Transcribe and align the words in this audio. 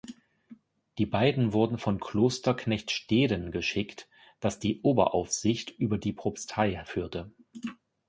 Die 0.97 1.05
beiden 1.05 1.53
wurden 1.53 1.77
von 1.77 1.99
Kloster 1.99 2.55
Knechtsteden 2.55 3.51
geschickt, 3.51 4.09
das 4.39 4.57
die 4.57 4.81
Oberaufsicht 4.81 5.69
über 5.77 5.99
die 5.99 6.11
Propstei 6.11 6.83
führte. 6.85 7.31